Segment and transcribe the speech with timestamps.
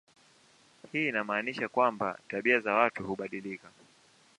[0.91, 3.71] Hii inamaanisha kwamba tabia za watu hubadilika.